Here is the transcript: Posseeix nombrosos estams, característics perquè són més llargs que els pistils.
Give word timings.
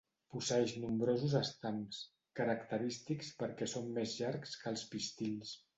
Posseeix 0.35 0.71
nombrosos 0.85 1.35
estams, 1.41 2.01
característics 2.41 3.31
perquè 3.45 3.73
són 3.77 3.95
més 4.01 4.21
llargs 4.23 4.61
que 4.65 4.73
els 4.77 4.91
pistils. 4.97 5.59